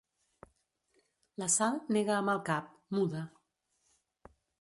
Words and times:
La 1.43 1.49
Sal 1.55 1.77
nega 1.97 2.15
amb 2.21 2.33
el 2.33 2.41
cap, 2.47 2.71
muda. 3.01 3.21